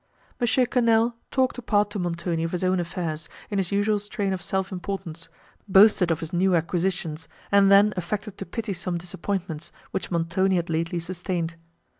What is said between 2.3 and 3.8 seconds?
of his own affairs, in his